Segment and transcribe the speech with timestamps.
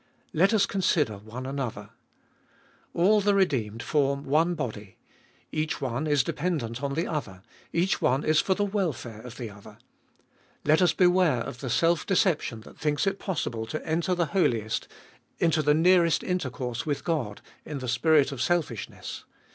[0.33, 1.91] Let us consider one another.
[2.95, 4.97] All the redeemed form one body.
[5.51, 9.51] Each one is dependent on the other, each one is for the welfare of the
[9.51, 9.77] other.
[10.65, 14.31] Let us beware of the self deception that thinks it pos sible to enter the
[14.33, 14.87] Holiest,
[15.37, 19.25] into the nearest intercourse with God, in the spirit of selfishness.